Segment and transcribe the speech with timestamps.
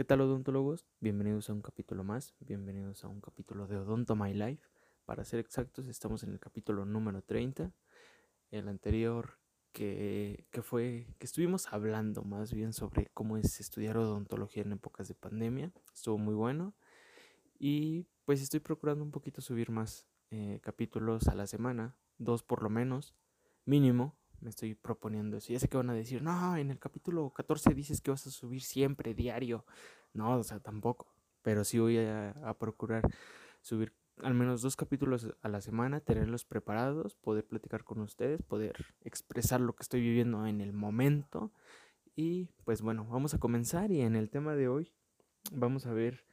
[0.00, 0.86] ¿Qué tal odontólogos?
[1.00, 4.66] Bienvenidos a un capítulo más, bienvenidos a un capítulo de Odonto My Life.
[5.04, 7.70] Para ser exactos, estamos en el capítulo número 30.
[8.50, 9.38] El anterior
[9.72, 15.06] que, que fue que estuvimos hablando más bien sobre cómo es estudiar odontología en épocas
[15.06, 15.70] de pandemia.
[15.92, 16.72] Estuvo muy bueno.
[17.58, 22.62] Y pues estoy procurando un poquito subir más eh, capítulos a la semana, dos por
[22.62, 23.14] lo menos,
[23.66, 25.52] mínimo, me estoy proponiendo eso.
[25.52, 28.30] Ya sé que van a decir, no, en el capítulo 14 dices que vas a
[28.30, 29.64] subir siempre, diario.
[30.12, 31.14] No, o sea, tampoco.
[31.42, 33.02] Pero sí voy a, a procurar
[33.60, 38.74] subir al menos dos capítulos a la semana, tenerlos preparados, poder platicar con ustedes, poder
[39.02, 41.52] expresar lo que estoy viviendo en el momento.
[42.16, 44.92] Y pues bueno, vamos a comenzar y en el tema de hoy
[45.52, 46.24] vamos a ver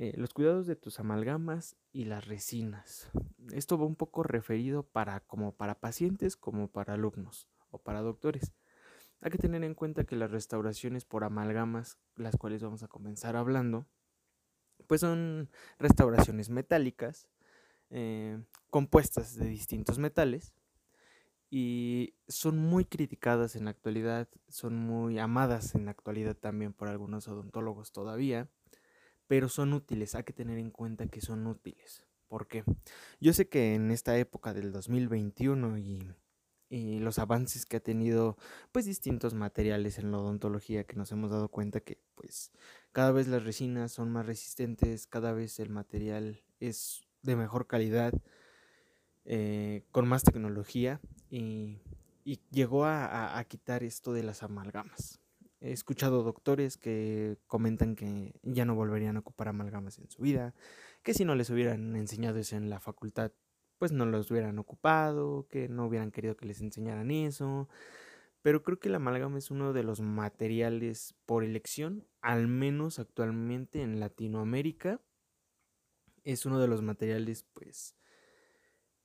[0.00, 3.10] eh, los cuidados de tus amalgamas y las resinas.
[3.52, 8.54] Esto va un poco referido para como para pacientes como para alumnos o para doctores.
[9.20, 13.36] Hay que tener en cuenta que las restauraciones por amalgamas, las cuales vamos a comenzar
[13.36, 13.86] hablando,
[14.86, 17.28] pues son restauraciones metálicas
[17.90, 20.54] eh, compuestas de distintos metales
[21.50, 26.88] y son muy criticadas en la actualidad, son muy amadas en la actualidad también por
[26.88, 28.48] algunos odontólogos todavía
[29.30, 32.02] pero son útiles, hay que tener en cuenta que son útiles.
[32.26, 32.64] ¿Por qué?
[33.20, 36.12] Yo sé que en esta época del 2021 y,
[36.68, 38.36] y, los avances que ha tenido
[38.72, 42.50] pues distintos materiales en la odontología que nos hemos dado cuenta que pues
[42.90, 48.12] cada vez las resinas son más resistentes, cada vez el material es de mejor calidad,
[49.26, 51.78] eh, con más tecnología y,
[52.50, 55.19] llegó a, a quitar esto de las amalgamas.
[55.60, 60.54] He escuchado doctores que comentan que ya no volverían a ocupar amalgamas en su vida,
[61.02, 63.32] que si no les hubieran enseñado eso en la facultad,
[63.76, 67.68] pues no los hubieran ocupado, que no hubieran querido que les enseñaran eso.
[68.40, 73.82] Pero creo que la amalgama es uno de los materiales por elección, al menos actualmente
[73.82, 75.00] en Latinoamérica.
[76.24, 77.96] Es uno de los materiales, pues,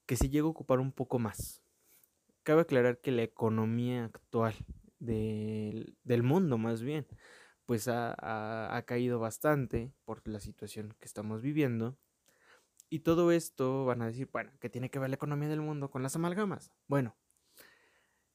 [0.05, 1.61] que se llega a ocupar un poco más.
[2.43, 4.55] Cabe aclarar que la economía actual
[5.05, 7.07] de, del mundo más bien,
[7.65, 11.97] pues ha, ha, ha, caído bastante por la situación que estamos viviendo.
[12.89, 15.89] Y todo esto van a decir, bueno, ¿qué tiene que ver la economía del mundo
[15.89, 16.71] con las amalgamas?
[16.87, 17.15] Bueno,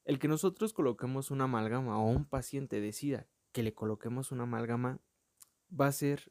[0.04, 4.98] el que nosotros coloquemos una amalgama o un paciente decida que le coloquemos una amalgama
[5.78, 6.30] va a ser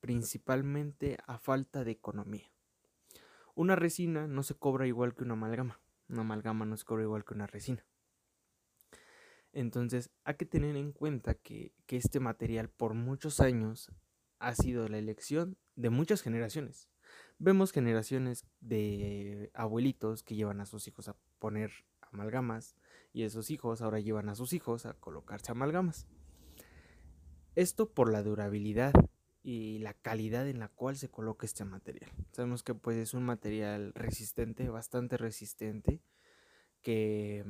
[0.00, 2.50] principalmente a falta de economía.
[3.54, 5.80] Una resina no se cobra igual que una amalgama.
[6.08, 7.86] Una amalgama no se cobra igual que una resina.
[9.54, 13.90] Entonces hay que tener en cuenta que, que, este material por muchos años
[14.40, 16.88] ha sido la elección de muchas generaciones.
[17.38, 21.70] Vemos generaciones de abuelitos que llevan a sus hijos a poner
[22.00, 22.74] amalgamas
[23.12, 26.08] y esos hijos ahora llevan a sus hijos a colocarse amalgamas.
[27.54, 28.92] Esto por la durabilidad
[29.44, 32.10] y la calidad en la cual se coloca este material.
[32.32, 36.00] Sabemos que pues es un material resistente, bastante resistente,
[36.82, 37.44] que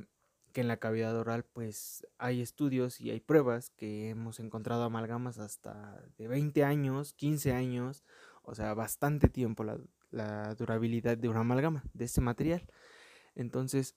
[0.55, 5.39] que en la cavidad oral pues hay estudios y hay pruebas que hemos encontrado amalgamas
[5.39, 8.05] hasta de 20 años, 15 años,
[8.43, 12.69] o sea, bastante tiempo la, durabilidad de una amalgama, de este material.
[13.35, 13.97] Entonces,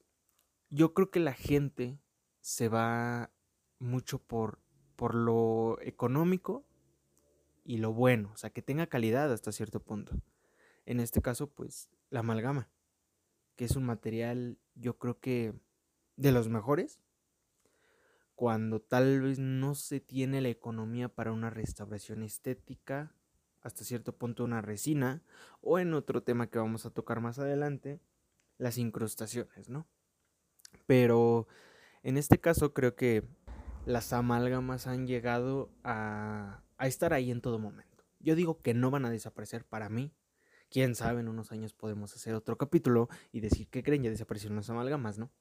[0.72, 2.00] yo creo que la gente
[2.41, 3.29] se va
[3.78, 4.59] mucho por,
[4.95, 6.66] por lo económico
[7.63, 10.19] y lo bueno, o sea, que tenga calidad hasta cierto punto.
[10.88, 12.68] En este caso, pues, la amalgama,
[13.56, 15.53] que es un material, yo creo que
[16.17, 17.00] de los mejores
[18.38, 23.11] cuando tal vez no se tiene la economía para una restauración estética,
[23.63, 25.23] hasta cierto punto una resina,
[25.59, 28.00] o en otro tema que vamos a tocar más adelante,
[28.59, 29.88] las incrustaciones, ¿no?
[30.85, 31.47] Pero
[32.03, 33.23] en este caso creo que
[33.88, 38.06] las amálgamas han llegado a, a estar ahí en todo momento.
[38.19, 40.13] Yo digo que no van a desaparecer para mí.
[40.69, 44.57] Quién sabe, en unos años podemos hacer otro capítulo y decir que creen ya desaparecieron
[44.57, 45.31] las amalgamas, ¿no?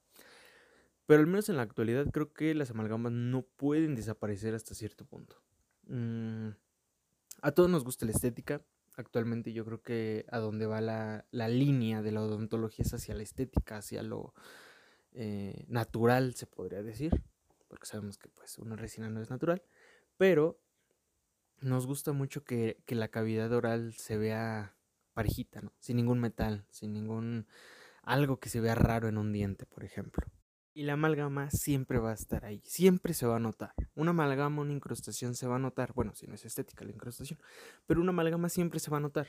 [1.07, 5.05] Pero al menos en la actualidad creo que las amalgamas no pueden desaparecer hasta cierto
[5.05, 5.41] punto.
[5.87, 6.49] Mm,
[7.41, 8.61] a todos nos gusta la estética.
[8.97, 13.15] Actualmente yo creo que a donde va la, la línea de la odontología es hacia
[13.15, 14.33] la estética, hacia lo
[15.13, 17.23] eh, natural, se podría decir.
[17.69, 19.63] Porque sabemos que pues una resina no es natural.
[20.17, 20.59] Pero
[21.61, 24.75] nos gusta mucho que, que la cavidad oral se vea
[25.13, 25.71] parejita, ¿no?
[25.79, 27.47] Sin ningún metal, sin ningún...
[28.03, 30.27] algo que se vea raro en un diente, por ejemplo.
[30.77, 33.73] Y la amalgama siempre va a estar ahí, siempre se va a notar.
[33.95, 35.91] Una amalgama, una incrustación se va a notar.
[35.93, 37.39] Bueno, si no es estética la incrustación,
[37.87, 39.27] pero una amalgama siempre se va a notar.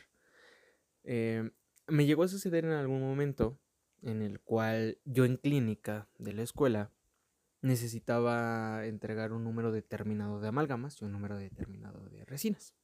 [1.05, 1.50] Eh,
[1.87, 3.59] me llegó a suceder en algún momento
[4.03, 6.93] en el cual yo en clínica de la escuela
[7.62, 12.75] necesitaba entregar un número determinado de amalgamas y un número determinado de resinas.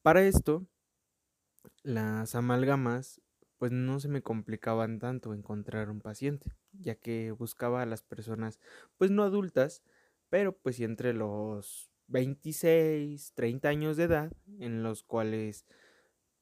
[0.00, 0.66] Para esto,
[1.82, 3.20] las amalgamas
[3.58, 8.60] pues no se me complicaban tanto encontrar un paciente, ya que buscaba a las personas
[8.98, 9.82] pues no adultas,
[10.28, 15.66] pero pues entre los 26, 30 años de edad, en los cuales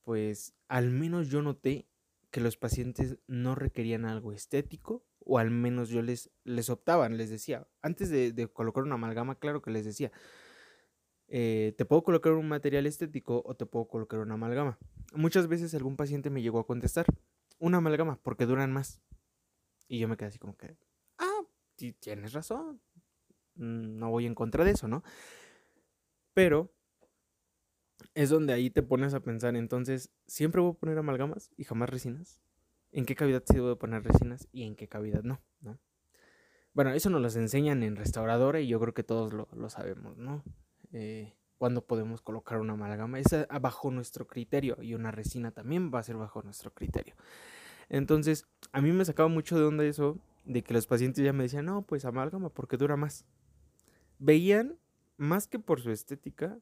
[0.03, 1.87] pues al menos yo noté
[2.31, 7.31] que los pacientes no requerían algo estético, o al menos yo les, les optaban, les
[7.31, 10.13] decía, antes de, colocar una amalgama, claro que les decía,
[11.29, 14.79] eh, te puedo colocar un material estético o te puedo colocar una amalgama.
[15.15, 17.07] Muchas veces algún paciente me llegó a contestar,
[17.59, 19.01] una amalgama, porque duran más.
[19.89, 20.77] Y yo me quedé así como que,
[21.19, 21.41] ah,
[22.01, 22.81] tienes razón,
[23.57, 25.03] mm, no voy en contra de eso, ¿no?
[26.33, 26.73] Pero
[28.15, 31.91] es donde ahí te pones a pensar, entonces, ¿siempre voy a poner amalgamas y jamás
[31.91, 32.41] resinas?
[32.93, 35.41] ¿En qué cavidad sí debo poner resinas y en qué cavidad no?
[35.61, 35.79] ¿no?
[36.75, 40.43] Bueno, eso nos lo enseñan en restauradora y yo creo que todos lo, sabemos, ¿no?
[40.95, 43.27] Eh, cuando podemos colocar una amalgama es
[43.61, 47.15] bajo nuestro criterio y una resina también va a ser bajo nuestro criterio.
[47.89, 51.43] Entonces, a mí me sacaba mucho de onda eso de que los pacientes ya me
[51.43, 53.25] decían, no, pues amalgama porque dura más.
[54.21, 54.77] Veían
[55.17, 56.59] más que por su estética,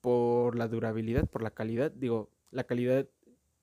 [0.00, 1.90] por la durabilidad, por la calidad.
[1.90, 3.08] Digo, la calidad,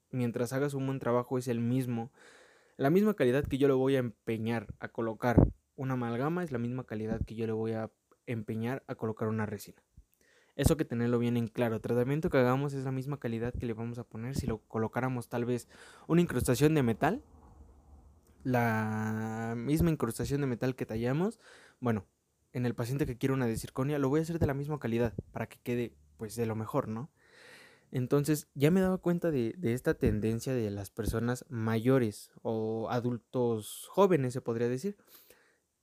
[0.10, 2.12] mientras hagas un buen trabajo, es el mismo.
[2.76, 5.38] La misma calidad que yo le voy a empeñar a colocar
[5.78, 7.90] una amalgama es la misma calidad que yo le voy a
[8.26, 9.82] empeñar a colocar una resina.
[10.56, 11.76] Eso que tenerlo bien en claro.
[11.76, 14.60] El tratamiento que hagamos es la misma calidad que le vamos a poner si lo
[14.68, 15.68] colocáramos tal vez
[16.08, 17.24] una incrustación de metal.
[18.44, 21.40] La misma incrustación de metal que tallamos.
[21.80, 22.06] Bueno,
[22.54, 24.80] en el paciente que quiere una de circonia, lo voy a hacer de la misma
[24.80, 27.10] calidad para que quede pues de lo mejor, ¿no?
[27.92, 34.34] Entonces ya me daba cuenta de, esta tendencia de las personas mayores o adultos jóvenes,
[34.34, 34.98] se podría decir,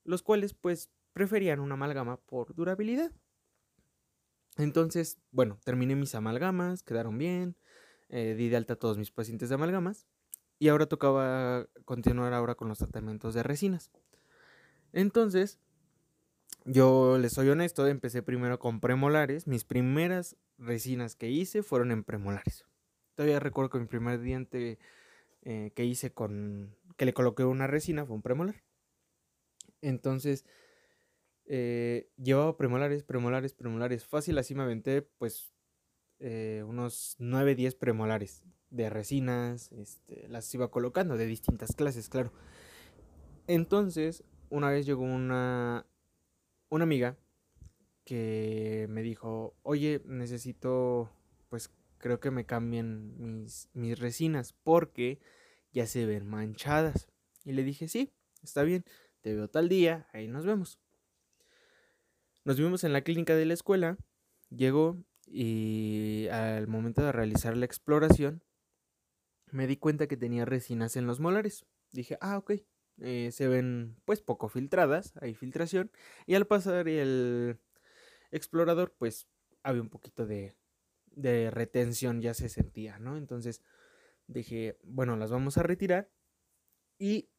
[0.05, 3.13] los cuales pues preferían una amalgama por durabilidad.
[4.59, 7.57] Entonces, bueno, terminé mis amalgamas, quedaron bien,
[8.09, 10.07] eh, di de alta a todos mis pacientes de amalgamas
[10.59, 13.93] y ahora tocaba continuar ahora con los tratamientos de resinas.
[14.93, 15.59] Entonces,
[16.65, 19.47] yo les soy honesto, empecé primero con premolares.
[19.47, 22.65] Mis primeras resinas que hice fueron en premolares.
[23.15, 24.79] Todavía recuerdo que mi primer diente
[25.43, 26.75] eh, que hice con.
[26.97, 28.63] que le coloqué una resina fue un premolar.
[29.81, 30.45] Entonces,
[31.51, 34.05] eh, llevaba premolares, premolares, premolares.
[34.05, 35.51] Fácil, así me aventé, pues,
[36.21, 39.73] eh, unos 9, 10 premolares de resinas.
[39.73, 42.33] Este, las iba colocando de distintas clases, claro.
[43.47, 45.87] Entonces, una vez llegó una,
[46.69, 47.17] una amiga
[48.05, 51.11] que me dijo, oye, necesito,
[51.49, 55.19] pues creo que me cambien mis, mis resinas porque
[55.73, 57.09] ya se ven manchadas.
[57.43, 58.13] Y le dije, sí,
[58.43, 58.85] está bien,
[59.23, 60.79] te veo tal día, ahí nos vemos.
[62.45, 63.99] Nos vimos en la clínica de la escuela,
[64.51, 68.43] llegó y al momento de realizar la exploración
[69.51, 71.67] me di cuenta que tenía resinas en los molares.
[71.91, 72.53] Dije, ah, ok,
[73.01, 75.91] eh, se ven pues poco filtradas, hay filtración,
[76.27, 77.59] y al pasar el
[78.31, 79.29] explorador pues
[79.63, 80.55] había un poquito de,
[81.07, 83.17] de retención, ya se sentía, ¿no?
[83.17, 83.63] Entonces
[84.27, 86.11] dije, bueno, las vamos a retirar
[86.99, 87.31] y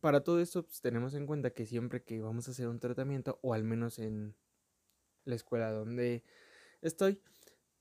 [0.00, 3.38] para todo esto pues, tenemos en cuenta que siempre que vamos a hacer un tratamiento,
[3.42, 4.34] o al menos en
[5.24, 6.24] la escuela donde
[6.82, 7.20] estoy,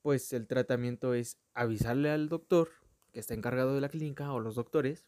[0.02, 2.70] pues el tratamiento es avisarle al doctor
[3.12, 5.08] que está encargado de la clínica o los doctores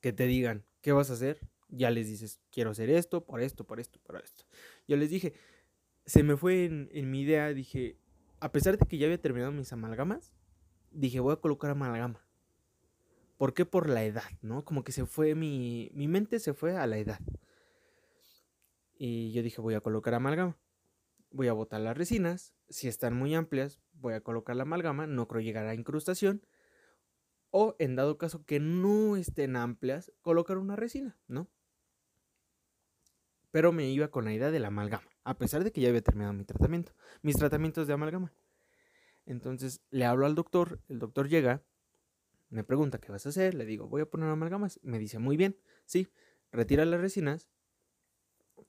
[0.00, 1.38] que te digan, ¿qué vas a hacer?
[1.68, 4.44] Ya les dices, quiero hacer esto, por esto, por esto, por esto.
[4.88, 5.34] Yo les dije,
[6.06, 7.96] se me fue en, mi idea, dije,
[8.40, 10.32] a pesar de que ya había terminado mis amalgamas,
[10.90, 12.26] dije, voy a colocar amalgama.
[13.40, 13.64] ¿Por qué?
[13.64, 14.66] Por la edad, ¿no?
[14.66, 17.20] Como que se fue, mi, mi mente se fue a la edad.
[18.98, 20.58] Y yo dije, voy a colocar amalgama.
[21.30, 22.52] Voy a botar las resinas.
[22.68, 25.06] Si están muy amplias, voy a colocar la amalgama.
[25.06, 26.42] No creo llegar a incrustación
[27.48, 31.48] o en dado caso que no estén amplias, colocar una resina, ¿no?
[33.52, 36.02] Pero me iba con la idea de la amalgama, a pesar de que ya había
[36.02, 36.92] terminado mi tratamiento,
[37.22, 38.34] mis tratamientos de amalgama.
[39.24, 41.62] Entonces le hablo al doctor, el doctor llega,
[42.50, 45.36] me pregunta qué vas a hacer, le digo, voy a poner amalgamas, me dice, muy
[45.36, 46.08] bien, sí,
[46.52, 47.48] retira las resinas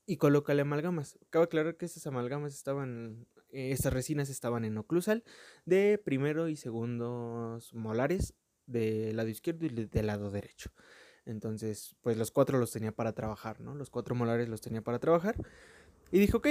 [0.05, 1.19] y colócale amalgamas.
[1.29, 5.23] Cabe aclarar que estas amalgamas estaban, eh, resinas estaban en oclusal
[5.65, 8.35] de primero y segundos molares
[8.65, 10.71] del lado izquierdo y del lado derecho.
[11.25, 13.75] Entonces, pues los cuatro los tenía para trabajar, ¿no?
[13.75, 15.35] Los cuatro molares los tenía para trabajar.
[16.11, 16.47] Y dije, ok,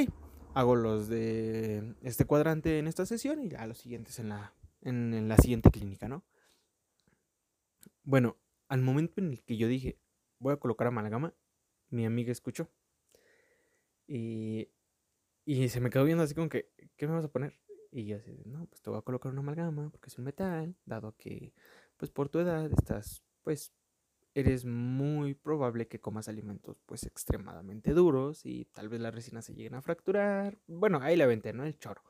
[0.54, 5.28] hago los de este cuadrante en esta sesión y ya los siguientes en la, en,
[5.28, 6.24] la siguiente clínica, ¿no?
[8.10, 8.36] Bueno,
[8.66, 9.96] al momento en el que yo dije,
[10.40, 11.32] voy a colocar amalgama,
[11.90, 12.68] mi amiga escuchó
[14.08, 14.68] Y,
[15.44, 17.60] y se me quedó viendo así como que, ¿qué me vas a poner?
[17.92, 20.74] Y yo así, no, pues te voy a colocar una amalgama porque es un metal,
[20.84, 21.54] dado que,
[21.98, 23.72] pues por tu edad estás, pues,
[24.34, 29.54] eres muy probable que comas alimentos, pues, extremadamente duros y tal vez las resinas se
[29.54, 30.58] lleguen a fracturar.
[30.66, 31.64] Bueno, ahí la aventé, ¿no?
[31.64, 32.02] El choro.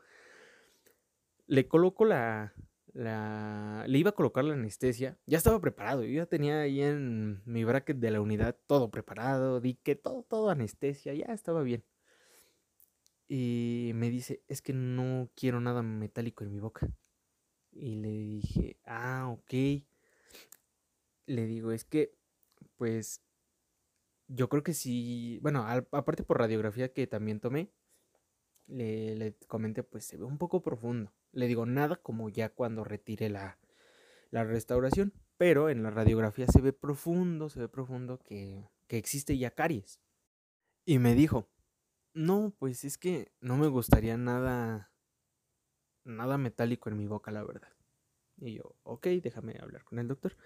[1.47, 2.55] Le coloco la,
[2.93, 7.43] la, le iba a colocar la anestesia, ya estaba preparado, yo ya tenía ahí en
[7.45, 11.85] mi bracket de la unidad todo preparado, di que todo, todo anestesia, ya estaba bien.
[13.29, 16.89] Y me dice, es que no quiero nada metálico en mi boca.
[17.71, 19.85] Y le dije, ah, ok.
[21.27, 22.13] Le digo, es que,
[22.77, 23.23] pues,
[24.27, 27.71] yo creo que sí, bueno, aparte por radiografía que también tomé,
[28.67, 31.13] le, le comenté, pues se ve un poco profundo.
[31.33, 33.59] Le digo, nada como ya cuando retire la,
[34.31, 39.39] la restauración, pero en la radiografía se ve profundo, se ve profundo que, que existe
[39.39, 40.01] ya caries.
[40.85, 41.49] Y me dijo,
[42.13, 44.93] no, pues es que no me gustaría nada,
[46.05, 47.73] nada metálico en mi boca, la verdad.
[48.39, 50.37] Y yo, ok, déjame hablar con el doctor.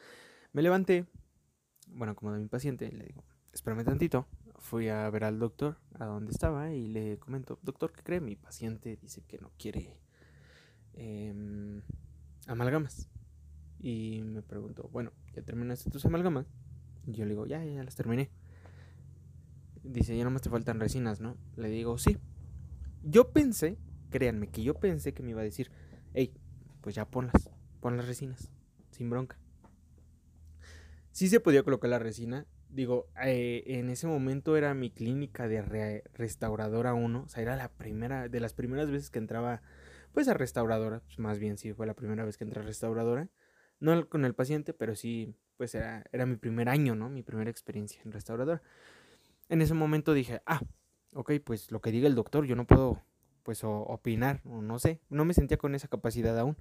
[0.52, 1.06] Me levanté,
[1.88, 4.26] bueno, como de mi paciente, le digo, espérame tantito.
[4.58, 8.20] Fui a ver al doctor, a donde estaba, y le comento, doctor, ¿qué cree?
[8.20, 9.98] Mi paciente dice que no quiere
[10.96, 11.82] Em,
[12.46, 13.08] amalgamas.
[13.80, 16.46] Y me preguntó, bueno, ¿ya terminaste tus amalgamas?
[17.06, 18.30] Y yo le digo, ya, ya, las terminé.
[19.82, 21.36] Dice, ya nomás te faltan resinas, ¿no?
[21.56, 22.16] Le digo, sí.
[23.02, 23.76] Yo pensé,
[24.10, 25.70] créanme, que yo pensé que me iba a decir,
[26.14, 26.32] hey,
[26.80, 28.50] pues ya ponlas, pon las resinas,
[28.90, 29.36] sin bronca.
[31.12, 32.46] Sí se podía colocar la resina.
[32.70, 37.22] Digo, eh, en ese momento era mi clínica de restauradora 1.
[37.22, 39.62] O sea, era la primera, de las primeras veces que entraba
[40.14, 43.28] pues a restauradora, pues más bien sí fue la primera vez que entré a restauradora,
[43.80, 47.10] no con el paciente, pero sí, pues era, era mi primer año, ¿no?
[47.10, 48.62] Mi primera experiencia en restauradora.
[49.48, 50.62] En ese momento dije, ah,
[51.12, 53.02] ok, pues lo que diga el doctor, yo no puedo,
[53.42, 56.56] pues, opinar, o no sé, no me sentía con esa capacidad aún.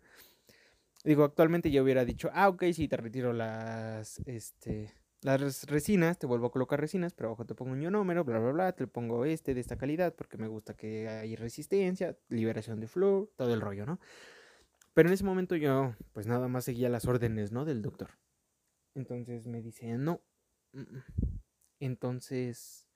[1.04, 4.92] Digo, actualmente yo hubiera dicho, ah, ok, sí, te retiro las, este,
[5.24, 8.52] las resinas, te vuelvo a colocar resinas, pero abajo te pongo un ionómero, bla, bla,
[8.52, 12.88] bla, te pongo este de esta calidad porque me gusta que hay resistencia, liberación de
[12.88, 14.00] flúor, todo el rollo, ¿no?
[14.94, 17.66] Pero en ese momento yo, pues nada más seguía las órdenes, ¿no?
[17.66, 18.12] Del doctor.
[18.96, 20.22] Entonces me dice, no.
[20.74, 21.04] Mm, mm".
[21.80, 22.88] Entonces,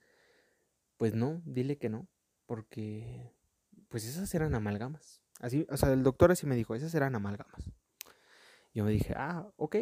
[0.98, 2.07] pues no, dile que no,
[2.46, 3.34] porque,
[3.89, 5.22] pues esas eran amalgamas.
[5.39, 7.72] Así, o sea, el doctor así me dijo, esas eran amalgamas.
[8.74, 9.77] Yo me dije, ah, ok,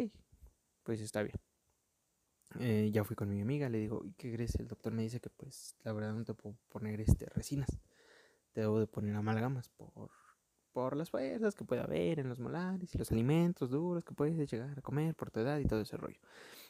[0.82, 1.36] pues está bien.
[2.60, 4.54] Eh, ya fui con mi amiga, le digo, ¿y qué crees?
[4.56, 7.68] El doctor me dice que pues la verdad no te puedo poner este resinas.
[8.52, 10.10] Te debo de poner amalgamas por,
[10.72, 14.50] por las fuerzas que puede haber en los molares y los alimentos duros que puedes
[14.50, 16.20] llegar a comer por tu edad y todo ese rollo.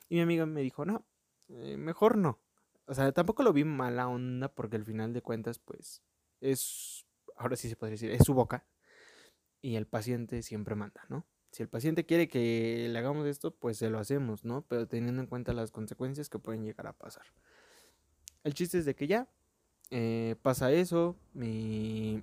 [0.09, 1.04] Y mi amiga me dijo, no,
[1.49, 2.40] eh, mejor no.
[2.87, 6.02] O sea, tampoco lo vi mala onda porque al final de cuentas pues
[6.40, 7.06] es,
[7.37, 8.64] ahora sí se podría decir, es su boca
[9.61, 11.26] y el paciente siempre manda, ¿no?
[11.56, 14.60] Si el paciente quiere que le hagamos esto, pues se lo hacemos, ¿no?
[14.68, 17.22] Pero teniendo en cuenta las consecuencias que pueden llegar a pasar.
[18.44, 19.26] El chiste es de que ya
[19.88, 22.22] eh, pasa eso, mi,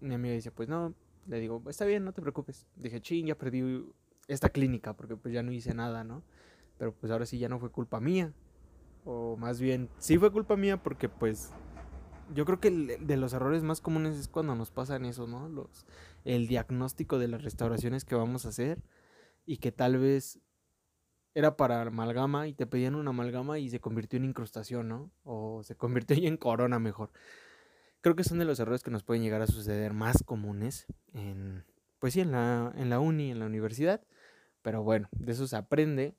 [0.00, 0.94] mi amiga dice, pues no,
[1.26, 2.64] le digo, está bien, no te preocupes.
[2.76, 3.84] Dije, ching, ya perdí
[4.28, 6.22] esta clínica porque pues ya no hice nada, ¿no?
[6.78, 8.32] Pero pues ahora sí ya no fue culpa mía.
[9.04, 11.50] O más bien, sí fue culpa mía porque pues
[12.34, 15.48] yo creo que de los errores más comunes es cuando nos pasan eso, ¿no?
[15.48, 15.86] Los,
[16.24, 18.82] el diagnóstico de las restauraciones que vamos a hacer
[19.44, 20.40] y que tal vez
[21.34, 25.10] era para amalgama y te pedían una amalgama y se convirtió en incrustación, ¿no?
[25.24, 27.10] O se convirtió en corona mejor.
[28.00, 31.64] Creo que son de los errores que nos pueden llegar a suceder más comunes en,
[31.98, 34.02] pues sí, en la, en la uni, en la universidad.
[34.60, 36.16] Pero bueno, de eso se aprende.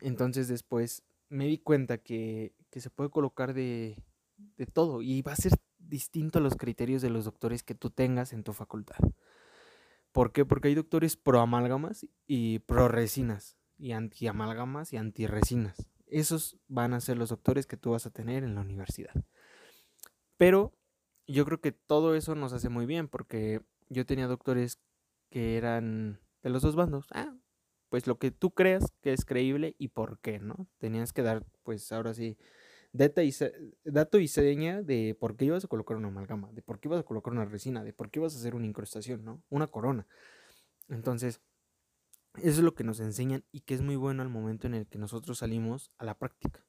[0.00, 3.96] Entonces después me di cuenta que, que se puede colocar de,
[4.56, 7.90] de todo y va a ser distinto a los criterios de los doctores que tú
[7.90, 8.98] tengas en tu facultad.
[10.12, 10.44] ¿Por qué?
[10.44, 15.86] Porque hay doctores pro amalgamas y pro resinas y anti amalgamas y anti resinas.
[16.06, 19.14] Esos van a ser los doctores que tú vas a tener en la universidad.
[20.36, 20.74] Pero
[21.26, 24.80] yo creo que todo eso nos hace muy bien porque yo tenía doctores
[25.30, 27.06] que eran de los dos bandos.
[27.12, 27.34] Ah,
[27.88, 30.66] pues lo que tú creas que es creíble y por qué, ¿no?
[30.78, 32.36] Tenías que dar, pues ahora sí,
[32.92, 33.32] data y
[33.84, 37.00] dato y seña de por qué ibas a colocar una amalgama, de por qué ibas
[37.00, 39.42] a colocar una resina, de por qué ibas a hacer una incrustación, ¿no?
[39.48, 40.06] Una corona.
[40.88, 41.40] Entonces,
[42.36, 44.86] eso es lo que nos enseñan y que es muy bueno al momento en el
[44.86, 46.64] que nosotros salimos a la práctica.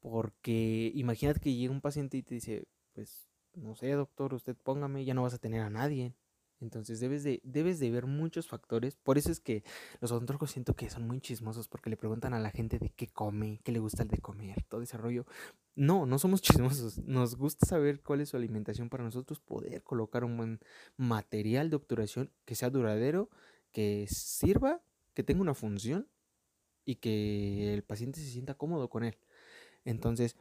[0.00, 5.04] Porque imagínate que llega un paciente y te dice, pues, no sé, doctor, usted póngame,
[5.04, 6.14] ya no vas a tener a nadie
[6.62, 8.96] Entonces debes de, debes de ver muchos factores.
[8.96, 9.64] Por eso es que
[10.00, 13.08] los odontólogos siento que son muy chismosos porque le preguntan a la gente de qué
[13.08, 15.26] come, qué le gusta el de comer, todo ese rollo.
[15.74, 16.98] No, no somos chismosos.
[16.98, 20.60] Nos gusta saber cuál es su alimentación para nosotros poder colocar un buen
[20.96, 23.28] material de obturación que sea duradero,
[23.72, 24.80] que sirva,
[25.14, 26.08] que tenga una función
[26.84, 29.18] y que el paciente se sienta cómodo con él.
[29.84, 30.36] Entonces,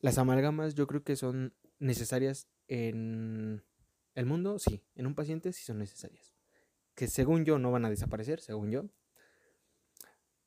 [0.00, 3.62] las amalgamas yo creo que son necesarias en
[4.14, 6.34] el mundo, sí, en un paciente sí son necesarias.
[6.94, 8.84] Que según yo no van a desaparecer, según yo.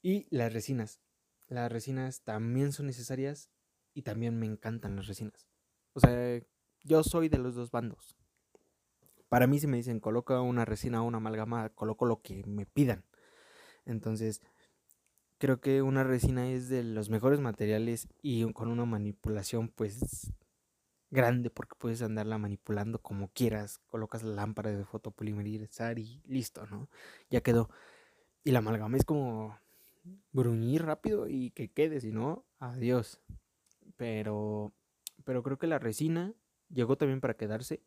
[0.01, 0.99] Y las resinas.
[1.47, 3.49] Las resinas también son necesarias
[3.93, 5.47] y también me encantan las resinas.
[5.93, 6.41] O sea,
[6.83, 8.15] yo soy de los dos bandos.
[9.29, 12.65] Para mí si me dicen coloca una resina o una amalgama, coloco lo que me
[12.65, 13.05] pidan.
[13.85, 14.41] Entonces,
[15.37, 20.31] creo que una resina es de los mejores materiales y con una manipulación pues
[21.13, 23.79] grande porque puedes andarla manipulando como quieras.
[23.87, 26.89] Colocas la lámpara de fotopolimerizar y listo, ¿no?
[27.29, 27.69] Ya quedó.
[28.43, 29.57] Y la amalgama es como
[30.33, 33.21] bruñir rápido y que quede, si no, adiós.
[33.95, 34.73] Pero,
[35.23, 36.33] pero creo que la resina
[36.69, 37.81] llegó también para quedarse.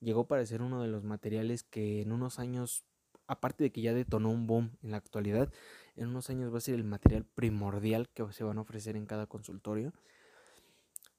[0.00, 2.84] Llegó para ser uno de los materiales que en unos años,
[3.26, 5.52] aparte de que ya detonó un boom en la actualidad,
[5.96, 9.04] en unos años va a ser el material primordial que se van a ofrecer en
[9.04, 9.92] cada consultorio.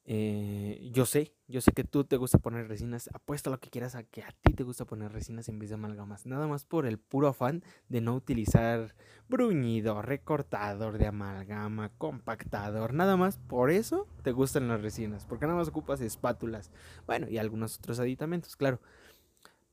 [0.03, 3.09] Eh, yo sé, yo sé que tú te gusta poner resinas.
[3.13, 5.75] Apuesto lo que quieras a que a ti te gusta poner resinas en vez de
[5.75, 6.25] amalgamas.
[6.25, 8.95] Nada más por el puro afán de no utilizar
[9.29, 12.93] bruñidor, recortador de amalgama, compactador.
[12.93, 15.25] Nada más por eso te gustan las resinas.
[15.25, 16.71] Porque nada más ocupas espátulas.
[17.05, 18.81] Bueno, y algunos otros aditamentos, claro.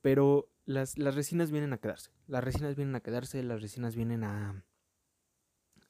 [0.03, 2.11] Pero las, las resinas vienen a quedarse.
[2.27, 3.43] Las resinas vienen a quedarse.
[3.43, 4.63] Las resinas vienen a,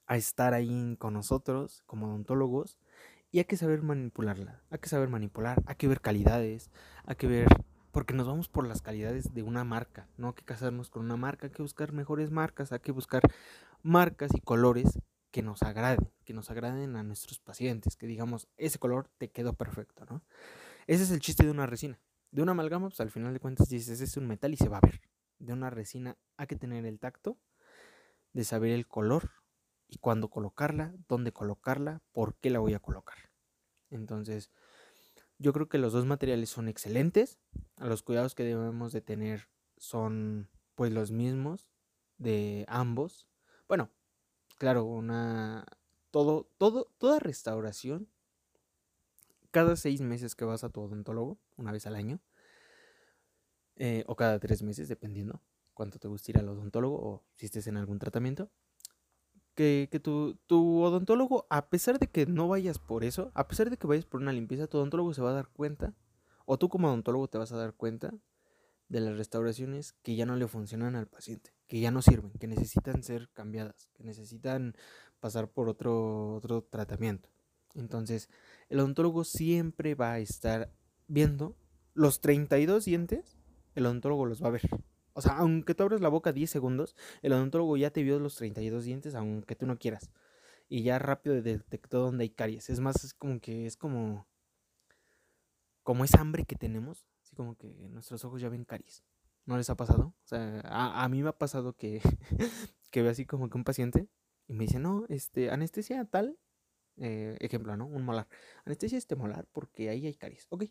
[0.07, 2.79] a estar ahí con nosotros como odontólogos
[3.31, 6.71] y hay que saber manipularla, hay que saber manipular, hay que ver calidades,
[7.05, 7.47] hay que ver,
[7.91, 11.17] porque nos vamos por las calidades de una marca, no hay que casarnos con una
[11.17, 13.21] marca, hay que buscar mejores marcas, hay que buscar
[13.83, 14.99] marcas y colores
[15.31, 19.53] que nos agraden, que nos agraden a nuestros pacientes, que digamos, ese color te quedó
[19.53, 20.23] perfecto, ¿no?
[20.87, 21.99] Ese es el chiste de una resina.
[22.31, 24.77] De una amalgama, pues al final de cuentas dices, es un metal y se va
[24.77, 25.01] a ver.
[25.37, 27.37] De una resina hay que tener el tacto
[28.33, 29.31] de saber el color
[29.89, 33.17] y cuándo colocarla, dónde colocarla, por qué la voy a colocar.
[33.89, 34.51] Entonces,
[35.39, 37.39] yo creo que los dos materiales son excelentes.
[37.77, 41.67] Los cuidados que debemos de tener son pues los mismos
[42.17, 43.27] de ambos.
[43.67, 43.89] Bueno,
[44.57, 45.65] claro, una
[46.11, 48.09] todo todo toda restauración
[49.51, 52.19] cada seis meses que vas a tu odontólogo, una vez al año,
[53.75, 55.41] eh, o cada tres meses, dependiendo
[55.73, 58.51] cuánto te guste ir al odontólogo o si estés en algún tratamiento,
[59.59, 63.75] que, tu, tu, odontólogo, a pesar de que no vayas por eso, a pesar de
[63.75, 65.93] que vayas por una limpieza, tu odontólogo se va a dar cuenta,
[66.45, 68.13] o tú como odontólogo te vas a dar cuenta
[68.87, 72.47] de las restauraciones que ya no le funcionan al paciente, que ya no sirven, que
[72.47, 74.77] necesitan ser cambiadas, que necesitan
[75.19, 77.27] pasar por otro, otro tratamiento.
[77.75, 78.29] Entonces,
[78.69, 80.71] el odontólogo siempre va a estar
[81.07, 81.57] viendo
[81.93, 83.37] los 32 dientes,
[83.75, 84.69] el odontólogo los va a ver.
[85.19, 88.35] O sea, aunque tú abres la boca 10 segundos, el odontólogo ya te vio los
[88.37, 90.11] 32 dientes, aunque tú no quieras.
[90.69, 92.69] Y ya rápido detectó dónde hay caries.
[92.69, 94.29] Es más, es como que es como.
[95.83, 97.05] Como esa hambre que tenemos.
[97.21, 99.03] Así como que nuestros ojos ya ven caries.
[99.45, 100.15] ¿No les ha pasado?
[100.23, 102.01] O sea, a, mí me ha pasado que,
[102.91, 104.07] que veo así como que un paciente
[104.47, 106.39] y me dice, no, este, anestesia tal.
[106.95, 107.87] Eh, ejemplo, ¿no?
[107.87, 108.29] Un molar.
[108.63, 110.47] Anestesia este molar porque ahí hay caries.
[110.49, 110.63] Ok,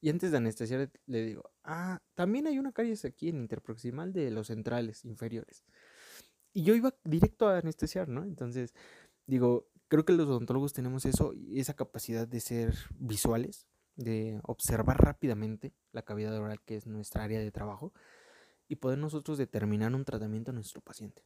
[0.00, 4.30] y antes de anestesiar le digo, ah, también hay una caries aquí en interproximal de
[4.30, 5.64] los centrales inferiores.
[6.52, 8.24] Y yo iba directo a anestesiar, ¿no?
[8.24, 8.74] Entonces,
[9.26, 15.74] digo, creo que los odontólogos tenemos eso, esa capacidad de ser visuales, de observar rápidamente
[15.92, 17.92] la cavidad oral, que es nuestra área de trabajo,
[18.68, 21.22] y poder nosotros determinar un tratamiento a nuestro paciente.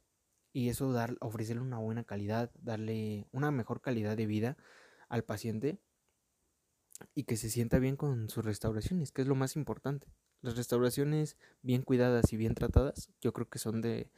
[0.53, 4.57] Y eso dar, ofrecerle una buena calidad, darle una mejor calidad de vida
[5.09, 5.79] al paciente
[7.15, 10.09] y que se sienta bien con sus restauraciones, que es lo más importante.
[10.43, 14.11] Las restauraciones bien cuidadas y bien tratadas, yo creo que son de,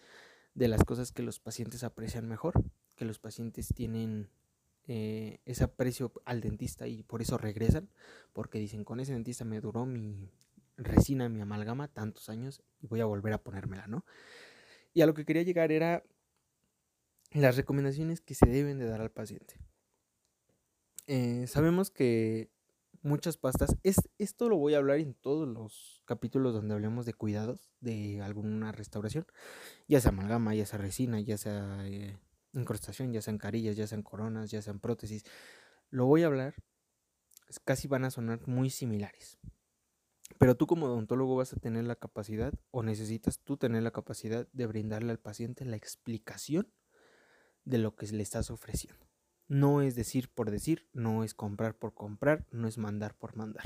[0.54, 2.54] las cosas que los pacientes aprecian mejor,
[2.96, 4.30] que los pacientes tienen
[4.86, 7.90] eh, ese aprecio al dentista y por eso regresan,
[8.32, 10.30] porque dicen, con ese dentista me duró mi
[10.76, 14.04] resina, mi amalgama tantos años y voy a volver a ponérmela, ¿no?
[14.94, 16.04] Y a lo que quería llegar era
[17.32, 19.56] las recomendaciones que se deben de dar al paciente.
[21.06, 22.50] Eh, sabemos que
[23.02, 23.76] muchas pastas.
[23.82, 28.20] Es, esto lo voy a hablar en todos los capítulos donde hablemos de cuidados de
[28.20, 29.24] alguna restauración,
[29.88, 32.18] ya sea amalgama, ya sea resina, ya sea eh,
[32.52, 35.24] incrustación, ya sean carillas, ya sean coronas, ya sean prótesis.
[35.88, 36.54] Lo voy a hablar,
[37.64, 39.38] casi van a sonar muy similares.
[40.38, 44.46] Pero tú como odontólogo vas a tener la capacidad o necesitas tú tener la capacidad
[44.52, 46.70] de brindarle al paciente la explicación
[47.64, 49.08] de lo que le estás ofreciendo.
[49.48, 53.64] No es decir por decir, no es comprar por comprar, no es mandar por mandar.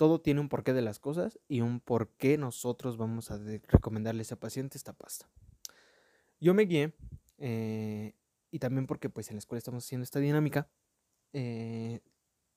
[0.00, 3.36] Todo tiene un porqué de las cosas y un porqué nosotros vamos a
[3.68, 5.28] recomendarle a ese paciente esta pasta.
[6.40, 6.94] Yo me guié,
[7.36, 8.14] eh,
[8.50, 10.70] y también porque pues en la escuela estamos haciendo esta dinámica,
[11.34, 12.00] eh,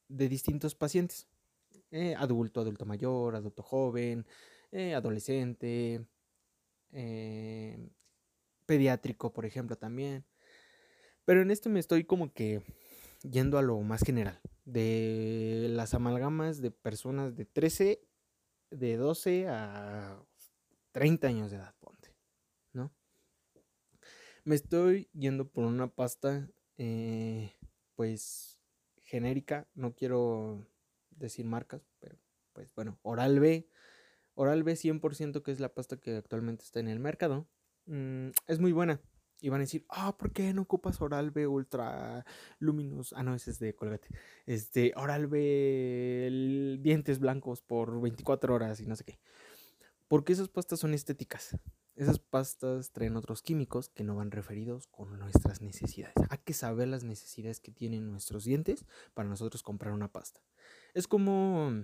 [0.07, 1.27] de distintos pacientes.
[1.91, 4.25] Eh, adulto, adulto mayor, adulto joven,
[4.95, 6.07] adolescente,
[8.65, 10.23] pediátrico, por ejemplo, también.
[11.25, 12.61] Pero en esto me estoy como que
[13.21, 18.01] yendo a lo más general, de las amalgamas de personas de 13,
[18.71, 20.23] de 12 a
[20.91, 22.15] 30 años de edad, ponte,
[22.71, 22.93] ¿no?
[24.45, 27.53] Me estoy yendo por una pasta, eh,
[27.95, 28.59] pues,
[29.03, 30.65] genérica, no quiero
[31.11, 32.17] decir marcas, pero,
[32.53, 33.69] pues, bueno, Oral B,
[34.35, 37.47] Oral B 100% que es la pasta que actualmente está en el mercado,
[37.85, 39.01] mm, es muy buena,
[39.43, 42.25] y van a decir, ah, ¿por qué no ocupas Oral B Ultra
[42.59, 43.11] Luminous?
[43.11, 44.07] Ah, no, ese es de Colgate.
[44.45, 49.19] Este, Oral B dientes blancos por 24 horas y no sé qué.
[50.07, 51.57] Porque esas pastas son estéticas.
[51.97, 56.15] Esas pastas traen otros químicos que no van referidos con nuestras necesidades.
[56.29, 60.39] Hay que saber las necesidades que tienen nuestros dientes para nosotros comprar una pasta.
[60.93, 61.83] Es como...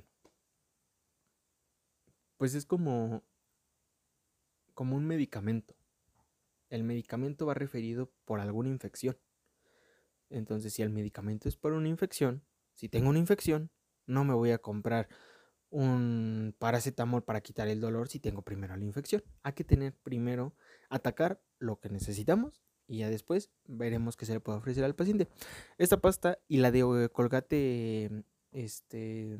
[2.38, 3.22] Pues es como...
[4.74, 5.76] Como un medicamento
[6.70, 9.18] el medicamento va referido por alguna infección.
[10.30, 12.44] Entonces, si el medicamento es por una infección,
[12.76, 13.72] si tengo una infección,
[14.06, 15.10] no me voy a comprar
[15.70, 19.24] un paracetamol para quitar el dolor si tengo primero la infección.
[19.44, 20.56] Hay que tener primero,
[20.90, 25.28] atacar lo que necesitamos y ya después veremos qué se le puede ofrecer al paciente.
[25.78, 29.38] Esta pasta y la de Colgate este,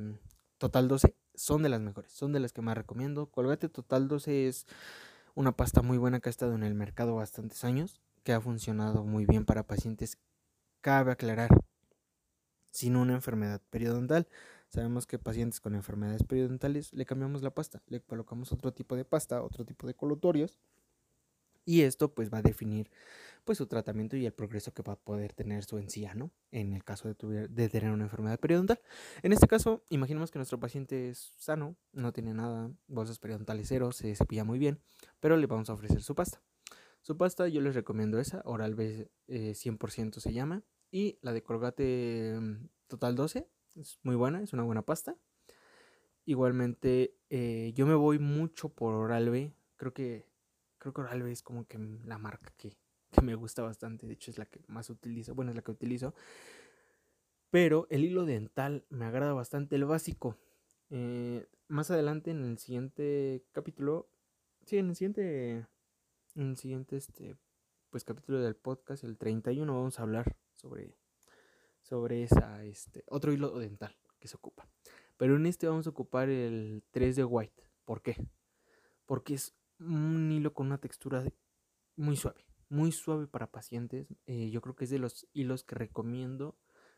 [0.58, 3.32] Total 12 son de las mejores, son de las que más recomiendo.
[3.32, 4.68] Colgate Total 12 es
[5.40, 9.06] una pasta muy buena que ha estado en el mercado bastantes años, que ha funcionado
[9.06, 10.18] muy bien para pacientes,
[10.82, 11.50] cabe aclarar,
[12.72, 14.28] sin una enfermedad periodontal.
[14.68, 19.06] Sabemos que pacientes con enfermedades periodontales le cambiamos la pasta, le colocamos otro tipo de
[19.06, 20.60] pasta, otro tipo de colutorios
[21.66, 22.90] y esto pues va a definir
[23.44, 26.32] pues su tratamiento y el progreso que va a poder tener su encía, ¿no?
[26.52, 28.80] En el caso de, tener una enfermedad periodontal.
[29.24, 33.92] En este caso, imaginemos que nuestro paciente es sano, no tiene nada, bolsas periodontales cero,
[33.92, 34.80] se cepilla muy bien,
[35.20, 36.42] pero le vamos a ofrecer su pasta.
[37.02, 41.42] Su pasta yo les recomiendo esa, Oral B 100% eh, se llama, y la de
[41.42, 45.16] Colgate mm, Total 12, es muy buena, es una buena pasta.
[46.26, 50.29] Igualmente, eh, yo me voy mucho por Oral B, creo que,
[50.80, 52.76] creo que Oral B es como que la marca que,
[53.12, 55.72] que me gusta bastante, de hecho es la que más utilizo, bueno, es la que
[55.72, 56.16] utilizo.
[57.52, 60.38] Pero el hilo dental me agrada bastante, el básico.
[60.92, 64.10] Eh, más adelante en el siguiente capítulo,
[64.66, 65.68] sí, en el siguiente,
[66.36, 67.38] en el siguiente, este,
[67.90, 70.96] pues capítulo del podcast, el 31, vamos a hablar sobre,
[71.82, 74.68] sobre esa, este, otro hilo dental que se ocupa.
[75.18, 77.64] Pero en este vamos a ocupar el 3 de white.
[77.84, 78.16] ¿Por qué?
[79.06, 81.24] Porque es un hilo con una textura
[81.96, 84.08] muy suave muy suave para pacientes.
[84.28, 86.56] Eh, yo creo que es de los hilos que recomiendo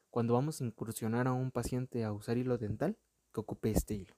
[0.10, 2.98] cuando vamos a incursionar a un paciente a usar hilo dental,
[3.34, 4.13] que ocupe este hilo.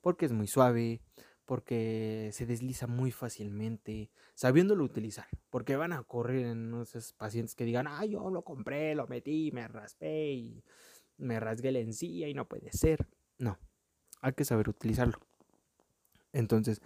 [0.00, 1.00] Porque es muy suave,
[1.44, 5.28] porque se desliza muy fácilmente, sabiéndolo utilizar.
[5.48, 9.52] Porque van a ocurrir en esos pacientes que digan, ah, yo lo compré, lo metí,
[9.52, 10.64] me raspé y
[11.16, 13.06] me rasgué la encía y no puede ser.
[13.38, 13.58] No,
[14.20, 15.18] hay que saber utilizarlo.
[16.32, 16.82] Entonces,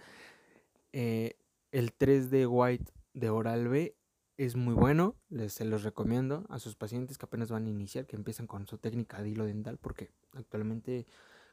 [0.93, 1.37] eh,
[1.71, 3.97] el 3D White de Oral B
[4.37, 8.07] es muy bueno, les, se los recomiendo a sus pacientes que apenas van a iniciar,
[8.07, 11.05] que empiezan con su técnica de hilo dental, porque actualmente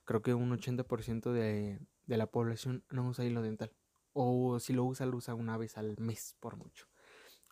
[0.05, 3.72] creo que un 80% de, de la población no usa hilo dental.
[4.12, 6.87] O si lo usa, lo usa una vez al mes por mucho.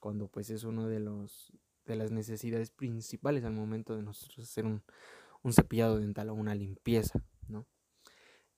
[0.00, 1.52] Cuando pues es uno de los
[1.88, 4.82] de las necesidades principales al momento de nosotros hacer un,
[5.42, 7.66] un cepillado dental o una limpieza, ¿no?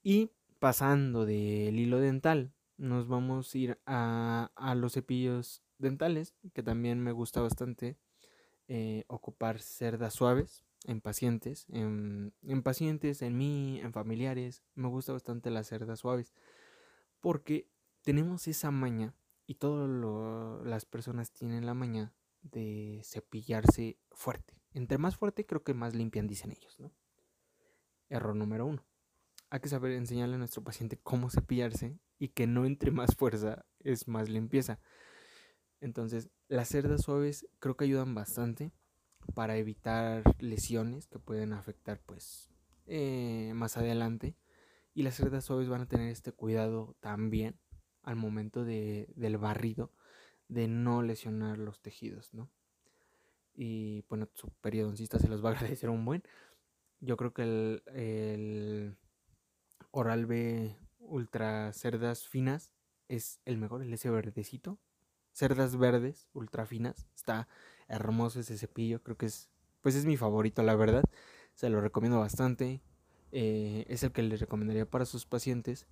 [0.03, 6.99] Y pasando del hilo dental, nos vamos a ir a, los cepillos dentales, que también
[6.99, 7.99] me gusta bastante
[8.69, 12.33] eh, ocupar cerdas suaves en pacientes, en,
[12.65, 16.33] pacientes, en mí, en familiares, me gusta bastante las cerdas suaves,
[17.21, 17.69] porque
[18.03, 19.15] tenemos esa maña,
[19.47, 24.55] y todas las personas tienen la maña de cepillarse fuerte.
[24.73, 26.93] Entre más fuerte, creo que más limpian, dicen ellos, ¿no?
[28.09, 28.87] Error número uno.
[29.51, 33.67] Hay que saber enseñarle a nuestro paciente cómo cepillarse y que no entre más fuerza
[33.81, 34.79] es más limpieza.
[35.81, 38.71] Entonces, las cerdas suaves creo que ayudan bastante
[39.35, 42.51] para evitar lesiones que pueden afectar pues
[42.87, 44.35] eh, más adelante
[44.95, 47.59] Y las cerdas suaves van a tener este cuidado también
[48.03, 49.93] al momento de, del barrido
[50.49, 52.51] de no lesionar los tejidos, ¿no?
[53.55, 56.23] Y bueno, su periodoncista se los va a agradecer un buen.
[57.01, 58.97] Yo creo que el, el
[59.93, 60.77] Oral B
[61.11, 62.73] Ultra Cerdas Finas
[63.09, 64.79] es el mejor, el ese verdecito.
[65.33, 67.09] Cerdas verdes, ultra finas.
[67.15, 67.49] Está
[67.89, 69.03] hermoso ese cepillo.
[69.03, 71.03] Creo que es, pues es mi favorito, la verdad.
[71.55, 72.81] Se lo recomiendo bastante.
[73.33, 75.87] Eh, es el que les recomendaría para sus pacientes.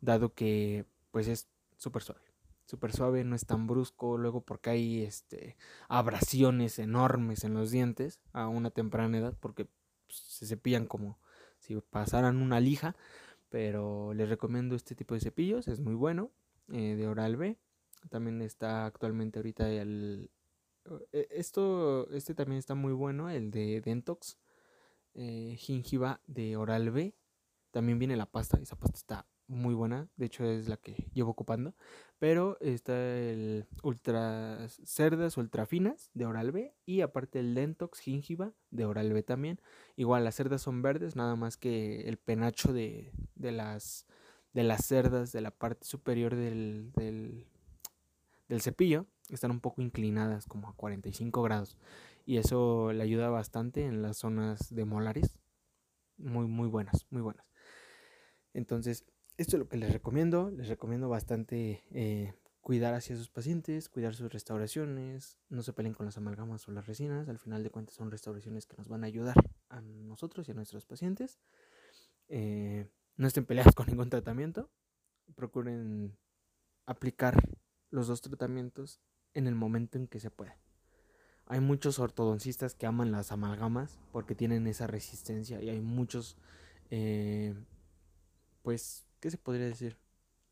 [0.00, 2.20] Dado que, pues es súper suave.
[2.66, 4.18] Súper suave, no es tan brusco.
[4.18, 5.56] Luego porque hay este,
[5.88, 9.34] abrasiones enormes en los dientes a una temprana edad.
[9.40, 9.66] Porque
[10.06, 11.18] pues, se cepillan como
[11.58, 12.94] si pasaran una lija.
[13.54, 15.68] Pero les recomiendo este tipo de cepillos.
[15.68, 16.32] Es muy bueno.
[16.72, 17.56] Eh, de Oral B.
[18.10, 20.28] También está actualmente ahorita el...
[21.12, 24.38] Eh, esto, este también está muy bueno, el de Dentox.
[25.14, 27.14] Eh, gingiva de Oral B.
[27.70, 31.30] También viene la pasta, esa pasta está muy buena, de hecho es la que llevo
[31.30, 31.74] ocupando.
[32.18, 38.52] Pero está el Ultra Cerdas Ultra Finas de Oral B y aparte el Dentox Gingiva
[38.70, 39.60] de Oral B también.
[39.96, 44.06] Igual las cerdas son verdes, nada más que el penacho de, de las
[44.54, 47.46] de las cerdas de la parte superior del, del,
[48.60, 51.76] cepillo están un poco inclinadas como a 45 grados
[52.24, 55.40] y eso le ayuda bastante en las zonas de molares
[56.18, 57.44] muy muy buenas muy buenas
[58.54, 59.04] entonces
[59.36, 64.14] esto es lo que les recomiendo les recomiendo bastante eh, cuidar hacia sus pacientes cuidar
[64.14, 67.94] sus restauraciones no se peleen con las amalgamas o las resinas al final de cuentas
[67.94, 69.36] son restauraciones que nos van a ayudar
[69.68, 71.38] a nosotros y a nuestros pacientes
[72.28, 74.70] eh, no estén peleados con ningún tratamiento.
[75.36, 76.16] Procuren
[76.86, 77.36] aplicar
[77.90, 79.00] los dos tratamientos
[79.34, 80.56] en el momento en que se pueda.
[81.46, 86.38] Hay muchos ortodoncistas que aman las amalgamas porque tienen esa resistencia y hay muchos,
[86.90, 87.54] eh,
[88.62, 89.96] pues, ¿qué se podría decir?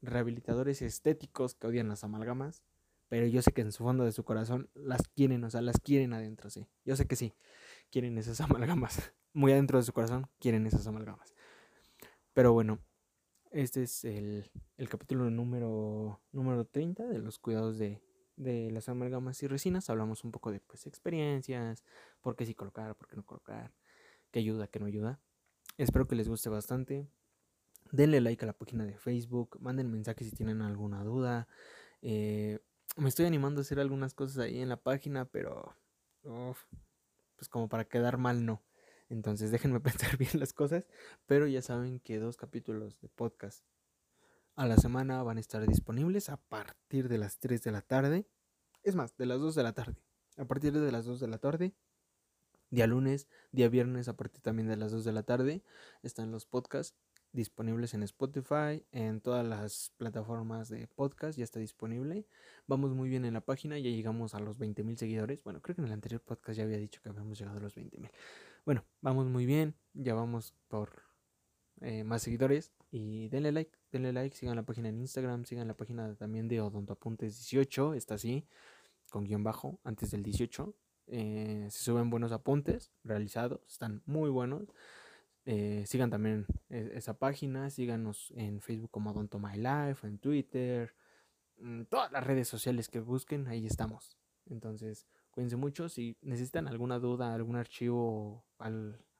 [0.01, 2.63] Rehabilitadores estéticos que odian las amalgamas,
[3.11, 5.79] pero yo sé que en su fondo de su corazón las quieren, o sea, las
[5.79, 6.67] quieren adentro, sí.
[6.87, 7.35] Yo sé que sí,
[7.91, 9.13] quieren esas amalgamas.
[9.35, 11.35] Muy adentro de su corazón quieren esas amalgamas.
[12.33, 12.79] Pero bueno,
[13.51, 14.51] este es el,
[14.89, 18.01] capítulo número, número 30 de los cuidados de,
[18.39, 19.91] las amalgamas y resinas.
[19.91, 21.85] Hablamos un poco de pues, experiencias,
[22.23, 23.75] por qué sí colocar, por qué no colocar,
[24.31, 25.21] qué ayuda, qué no ayuda.
[25.77, 27.11] Espero que les guste bastante.
[27.93, 31.47] Denle like a la página de Facebook, manden mensajes si tienen alguna duda.
[32.01, 32.59] Eh,
[32.97, 35.77] me estoy animando a hacer algunas cosas ahí en la página, pero
[37.37, 38.63] pues como para quedar mal no.
[39.11, 40.87] Entonces déjenme pensar bien las cosas,
[41.27, 43.63] pero ya saben que dos capítulos de podcast
[44.55, 48.27] a la semana van a estar disponibles a partir de las 3 de la tarde.
[48.83, 50.03] Es más, de las 2 de la tarde.
[50.39, 51.75] A partir de las 2 de la tarde.
[52.71, 55.63] Día lunes, día viernes, a partir también de las 2 de la tarde,
[56.03, 56.97] están los podcasts
[57.33, 62.27] disponibles en Spotify, en todas las plataformas de podcast, ya está disponible.
[62.66, 65.42] Vamos muy bien en la página, ya llegamos a los 20.000 seguidores.
[65.42, 67.77] Bueno, creo que en el anterior podcast ya había dicho que habíamos llegado a los
[67.77, 68.11] 20.000.
[68.64, 71.03] Bueno, vamos muy bien, ya vamos por
[71.81, 75.75] eh, más seguidores y denle like, denle like, sigan la página en Instagram, sigan la
[75.75, 78.47] página también de Odontoapuntes18, está así,
[79.11, 80.75] con guion bajo, antes del 18.
[81.09, 84.68] Eh, se suben buenos apuntes realizados, están muy buenos.
[85.45, 90.95] Eh, sigan también e, esa página, síganos en Facebook como Odonto My Life, en Twitter,
[91.59, 94.17] en todas las redes sociales que busquen, ahí estamos.
[94.47, 95.89] Entonces, cuídense mucho.
[95.89, 98.45] Si necesitan alguna duda, algún archivo,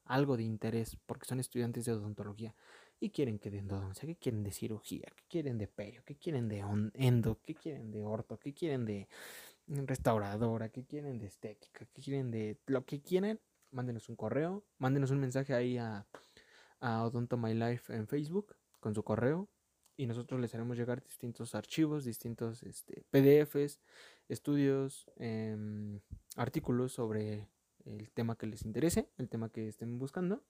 [0.05, 2.55] algo de interés, porque son estudiantes de odontología
[3.01, 6.49] y quieren que de endodoncia, que quieren de cirugía, que quieren de perio, que quieren
[6.49, 9.09] de endo, que quieren de orto, que quieren de
[9.67, 13.41] restauradora, que quieren de estética, que quieren de lo que quieran,
[13.73, 16.07] mándenos un correo, mándenos un mensaje ahí a,
[16.81, 19.49] a Odonto My Life en Facebook con su correo
[19.97, 23.81] y nosotros les haremos llegar distintos archivos, distintos este, PDFs,
[24.29, 26.01] estudios, em,
[26.37, 27.49] artículos sobre
[27.85, 30.43] el tema que les interese, el tema que estén buscando,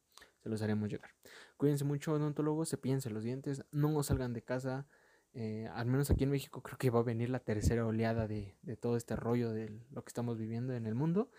[0.43, 1.11] se los haremos llegar.
[1.57, 4.87] Cuídense mucho, odontólogos, se piense los dientes, no salgan de casa.
[5.35, 8.57] Eh, al menos aquí en México creo que va a venir la tercera oleada de,
[8.63, 11.31] de todo este rollo de lo que estamos viviendo en el mundo.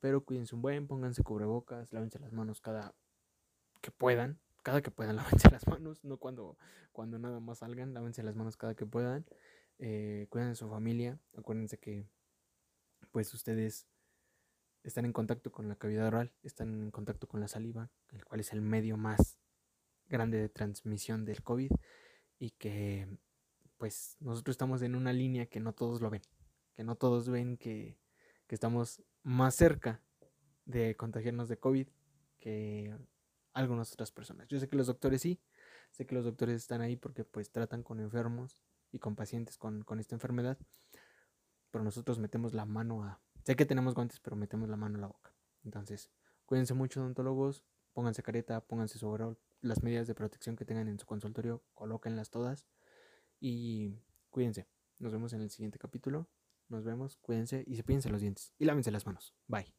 [0.00, 2.94] Pero cuídense un buen, pónganse cubrebocas, lávense las manos cada
[3.80, 6.56] que puedan, cada que puedan, lávense las manos, no cuando,
[6.92, 9.26] cuando nada más salgan, lávense las manos cada que puedan.
[9.78, 12.04] Eh, cuiden de su familia, acuérdense que
[13.12, 13.86] pues ustedes
[14.82, 18.40] están en contacto con la cavidad oral, están en contacto con la saliva, el cual
[18.40, 19.38] es el medio más
[20.08, 21.70] grande de transmisión del COVID
[22.38, 23.08] y que
[23.76, 26.22] pues nosotros estamos en una línea que no todos lo ven,
[26.74, 27.98] que no todos ven que,
[28.46, 30.00] que estamos más cerca
[30.64, 31.88] de contagiarnos de COVID
[32.40, 32.96] que
[33.52, 34.48] algunas otras personas.
[34.48, 35.40] Yo sé que los doctores sí,
[35.92, 38.62] Sé que los doctores están ahí porque pues tratan con enfermos
[38.92, 40.58] y con pacientes con, con esta enfermedad.
[41.70, 43.20] Pero nosotros metemos la mano a...
[43.44, 45.34] Sé que tenemos guantes, pero metemos la mano a la boca.
[45.64, 46.10] Entonces,
[46.46, 47.64] cuídense mucho, odontólogos.
[47.92, 49.36] Pónganse careta, pónganse su.
[49.60, 52.66] Las medidas de protección que tengan en su consultorio, colóquenlas todas.
[53.40, 53.96] Y
[54.30, 54.66] cuídense.
[54.98, 56.28] Nos vemos en el siguiente capítulo.
[56.68, 58.52] Nos vemos, cuídense y cepídense los dientes.
[58.58, 59.34] Y lávense las manos.
[59.46, 59.77] Bye.